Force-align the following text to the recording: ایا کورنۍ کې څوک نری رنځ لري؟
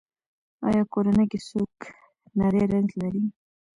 ایا 0.67 0.81
کورنۍ 0.93 1.25
کې 1.31 1.39
څوک 1.47 1.73
نری 2.37 2.63
رنځ 2.71 2.89
لري؟ 3.01 3.23